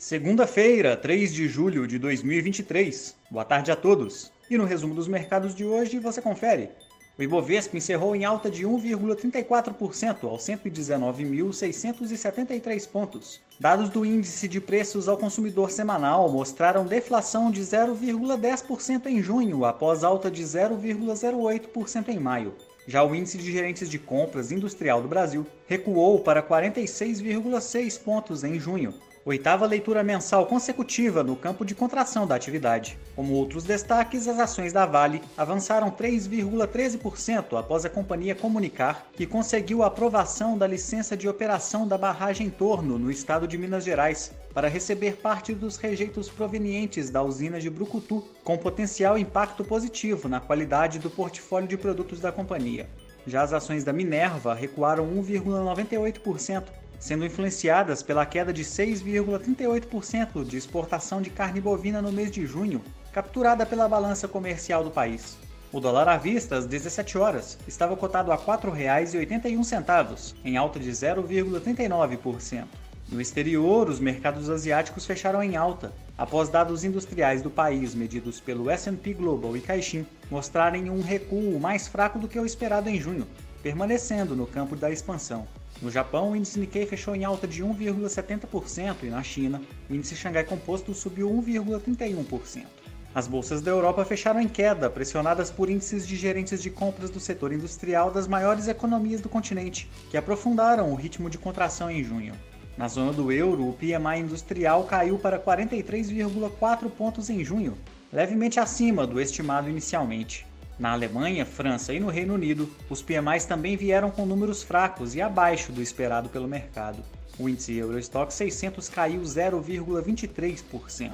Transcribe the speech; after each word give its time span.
Segunda-feira, 0.00 0.96
3 0.96 1.30
de 1.30 1.46
julho 1.46 1.86
de 1.86 1.98
2023. 1.98 3.14
Boa 3.30 3.44
tarde 3.44 3.70
a 3.70 3.76
todos. 3.76 4.32
E 4.48 4.56
no 4.56 4.64
resumo 4.64 4.94
dos 4.94 5.06
mercados 5.06 5.54
de 5.54 5.66
hoje 5.66 5.98
você 5.98 6.22
confere. 6.22 6.70
O 7.18 7.22
Ibovespa 7.22 7.76
encerrou 7.76 8.16
em 8.16 8.24
alta 8.24 8.50
de 8.50 8.66
1,34% 8.66 10.24
aos 10.24 10.42
119.673 10.42 12.88
pontos. 12.88 13.42
Dados 13.60 13.90
do 13.90 14.06
índice 14.06 14.48
de 14.48 14.58
preços 14.58 15.06
ao 15.06 15.18
consumidor 15.18 15.70
semanal 15.70 16.30
mostraram 16.30 16.86
deflação 16.86 17.50
de 17.50 17.60
0,10% 17.60 19.04
em 19.04 19.22
junho, 19.22 19.66
após 19.66 20.02
alta 20.02 20.30
de 20.30 20.42
0,08% 20.42 22.08
em 22.08 22.18
maio. 22.18 22.54
Já 22.86 23.04
o 23.04 23.14
índice 23.14 23.36
de 23.36 23.52
gerentes 23.52 23.90
de 23.90 23.98
compras 23.98 24.50
industrial 24.50 25.02
do 25.02 25.08
Brasil 25.08 25.46
recuou 25.66 26.20
para 26.20 26.42
46,6 26.42 28.02
pontos 28.02 28.42
em 28.42 28.58
junho, 28.58 28.94
oitava 29.24 29.66
leitura 29.66 30.02
mensal 30.02 30.46
consecutiva 30.46 31.22
no 31.22 31.36
campo 31.36 31.64
de 31.64 31.74
contração 31.74 32.26
da 32.26 32.34
atividade. 32.34 32.98
Como 33.14 33.34
outros 33.34 33.64
destaques, 33.64 34.26
as 34.26 34.38
ações 34.38 34.72
da 34.72 34.86
Vale 34.86 35.22
avançaram 35.36 35.90
3,13% 35.90 37.58
após 37.58 37.84
a 37.84 37.90
companhia 37.90 38.34
comunicar 38.34 39.08
que 39.12 39.26
conseguiu 39.26 39.82
a 39.82 39.86
aprovação 39.86 40.56
da 40.56 40.66
licença 40.66 41.16
de 41.16 41.28
operação 41.28 41.86
da 41.86 41.98
barragem 41.98 42.48
Torno, 42.48 42.98
no 42.98 43.10
estado 43.10 43.46
de 43.46 43.58
Minas 43.58 43.84
Gerais, 43.84 44.32
para 44.54 44.68
receber 44.68 45.16
parte 45.16 45.54
dos 45.54 45.76
rejeitos 45.76 46.28
provenientes 46.28 47.10
da 47.10 47.22
usina 47.22 47.60
de 47.60 47.70
Brucutu, 47.70 48.24
com 48.42 48.56
potencial 48.56 49.18
impacto 49.18 49.62
positivo 49.62 50.28
na 50.28 50.40
qualidade 50.40 50.98
do 50.98 51.10
portfólio 51.10 51.68
de 51.68 51.76
produtos 51.76 52.20
da 52.20 52.32
companhia. 52.32 52.88
Já 53.26 53.42
as 53.42 53.52
ações 53.52 53.84
da 53.84 53.92
Minerva 53.92 54.54
recuaram 54.54 55.06
1,98%, 55.06 56.64
sendo 57.00 57.24
influenciadas 57.24 58.02
pela 58.02 58.26
queda 58.26 58.52
de 58.52 58.62
6,38% 58.62 60.44
de 60.44 60.56
exportação 60.56 61.20
de 61.20 61.30
carne 61.30 61.60
bovina 61.60 62.00
no 62.00 62.12
mês 62.12 62.30
de 62.30 62.46
junho, 62.46 62.80
capturada 63.12 63.66
pela 63.66 63.88
balança 63.88 64.28
comercial 64.28 64.84
do 64.84 64.90
país. 64.90 65.36
O 65.72 65.80
dólar 65.80 66.08
à 66.08 66.16
vista, 66.16 66.56
às 66.56 66.66
17 66.66 67.16
horas, 67.16 67.56
estava 67.66 67.96
cotado 67.96 68.30
a 68.30 68.36
R$ 68.36 68.42
4,81, 68.42 70.34
em 70.44 70.56
alta 70.56 70.78
de 70.78 70.90
0,39%. 70.90 72.64
No 73.08 73.20
exterior, 73.20 73.88
os 73.88 73.98
mercados 73.98 74.50
asiáticos 74.50 75.06
fecharam 75.06 75.42
em 75.42 75.56
alta, 75.56 75.92
após 76.18 76.48
dados 76.48 76.84
industriais 76.84 77.40
do 77.40 77.50
país 77.50 77.94
medidos 77.94 78.38
pelo 78.40 78.70
S&P 78.70 79.14
Global 79.14 79.56
e 79.56 79.60
Caixin 79.60 80.06
mostrarem 80.30 80.90
um 80.90 81.00
recuo 81.00 81.58
mais 81.58 81.88
fraco 81.88 82.18
do 82.18 82.28
que 82.28 82.38
o 82.38 82.46
esperado 82.46 82.88
em 82.88 83.00
junho, 83.00 83.26
permanecendo 83.62 84.36
no 84.36 84.46
campo 84.46 84.76
da 84.76 84.90
expansão. 84.92 85.46
No 85.82 85.90
Japão, 85.90 86.32
o 86.32 86.36
índice 86.36 86.60
Nikkei 86.60 86.84
fechou 86.84 87.16
em 87.16 87.24
alta 87.24 87.48
de 87.48 87.64
1,70% 87.64 88.96
e 89.02 89.06
na 89.06 89.22
China, 89.22 89.62
o 89.88 89.94
índice 89.94 90.14
Xangai 90.14 90.44
Composto 90.44 90.92
subiu 90.92 91.30
1,31%. 91.30 92.66
As 93.14 93.26
bolsas 93.26 93.62
da 93.62 93.70
Europa 93.70 94.04
fecharam 94.04 94.40
em 94.40 94.48
queda, 94.48 94.90
pressionadas 94.90 95.50
por 95.50 95.70
índices 95.70 96.06
de 96.06 96.16
gerentes 96.16 96.62
de 96.62 96.70
compras 96.70 97.08
do 97.08 97.18
setor 97.18 97.52
industrial 97.52 98.10
das 98.10 98.28
maiores 98.28 98.68
economias 98.68 99.22
do 99.22 99.28
continente, 99.28 99.90
que 100.10 100.18
aprofundaram 100.18 100.92
o 100.92 100.94
ritmo 100.94 101.30
de 101.30 101.38
contração 101.38 101.90
em 101.90 102.04
junho. 102.04 102.34
Na 102.76 102.86
zona 102.86 103.12
do 103.12 103.32
euro, 103.32 103.68
o 103.68 103.72
PMI 103.72 104.20
industrial 104.20 104.84
caiu 104.84 105.18
para 105.18 105.40
43,4 105.40 106.90
pontos 106.90 107.30
em 107.30 107.42
junho, 107.42 107.76
levemente 108.12 108.60
acima 108.60 109.06
do 109.06 109.20
estimado 109.20 109.68
inicialmente. 109.68 110.46
Na 110.80 110.92
Alemanha, 110.92 111.44
França 111.44 111.92
e 111.92 112.00
no 112.00 112.08
Reino 112.08 112.32
Unido, 112.32 112.66
os 112.88 113.02
PMIs 113.02 113.44
também 113.44 113.76
vieram 113.76 114.10
com 114.10 114.24
números 114.24 114.62
fracos 114.62 115.14
e 115.14 115.20
abaixo 115.20 115.70
do 115.72 115.82
esperado 115.82 116.30
pelo 116.30 116.48
mercado. 116.48 117.04
O 117.38 117.50
índice 117.50 117.76
Eurostock 117.76 118.32
600 118.32 118.88
caiu 118.88 119.20
0,23%. 119.20 121.12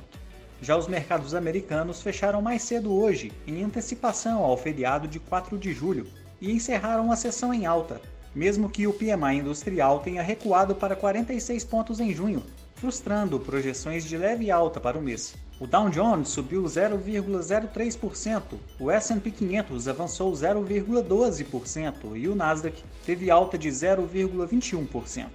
Já 0.63 0.77
os 0.77 0.87
mercados 0.87 1.35
americanos 1.35 2.01
fecharam 2.01 2.41
mais 2.41 2.63
cedo 2.63 2.95
hoje, 2.95 3.33
em 3.45 3.65
antecipação 3.65 4.45
ao 4.45 4.57
feriado 4.57 5.09
de 5.09 5.19
4 5.19 5.59
de 5.59 5.73
julho, 5.73 6.07
e 6.41 6.53
encerraram 6.53 7.11
a 7.11 7.17
sessão 7.17 7.53
em 7.53 7.67
alta, 7.67 8.01
mesmo 8.33 8.71
que 8.71 8.87
o 8.87 8.93
PMI 8.93 9.39
industrial 9.41 9.99
tenha 9.99 10.23
recuado 10.23 10.77
para 10.77 10.95
46 10.95 11.65
pontos 11.65 11.99
em 11.99 12.15
junho, 12.15 12.45
frustrando 12.77 13.41
projeções 13.41 14.05
de 14.05 14.17
leve 14.17 14.51
alta 14.51 14.79
para 14.79 14.99
o 14.99 15.03
mês. 15.03 15.35
O 15.59 15.67
Dow 15.67 15.89
Jones 15.89 16.29
subiu 16.29 16.63
0,03%, 16.65 18.43
o 18.79 18.91
S&P 18.91 19.31
500 19.31 19.89
avançou 19.89 20.31
0,12% 20.33 22.15
e 22.15 22.29
o 22.29 22.35
Nasdaq 22.35 22.85
teve 23.05 23.31
alta 23.31 23.57
de 23.57 23.71
0,21%. 23.71 25.29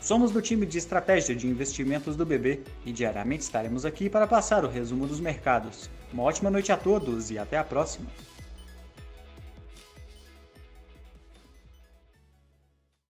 Somos 0.00 0.30
do 0.30 0.40
time 0.40 0.64
de 0.64 0.78
estratégia 0.78 1.34
de 1.34 1.48
investimentos 1.48 2.14
do 2.14 2.24
BB 2.24 2.62
e 2.84 2.92
diariamente 2.92 3.42
estaremos 3.42 3.84
aqui 3.84 4.08
para 4.08 4.26
passar 4.26 4.64
o 4.64 4.68
resumo 4.68 5.04
dos 5.04 5.18
mercados. 5.18 5.90
Uma 6.12 6.22
ótima 6.22 6.48
noite 6.48 6.70
a 6.70 6.76
todos 6.76 7.32
e 7.32 7.38
até 7.38 7.58
a 7.58 7.64
próxima! 7.64 8.06